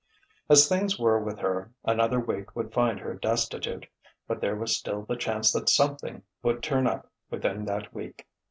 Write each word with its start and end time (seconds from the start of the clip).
As 0.49 0.67
things 0.67 0.97
were 0.97 1.19
with 1.19 1.37
her, 1.37 1.69
another 1.83 2.19
week 2.19 2.55
would 2.55 2.73
find 2.73 2.99
her 2.99 3.13
destitute, 3.13 3.85
but 4.27 4.41
there 4.41 4.55
was 4.55 4.75
still 4.75 5.03
the 5.03 5.15
chance 5.15 5.51
that 5.51 5.69
something 5.69 6.23
would 6.41 6.63
turn 6.63 6.87
up 6.87 7.11
within 7.29 7.65
that 7.65 7.93
week. 7.93 8.25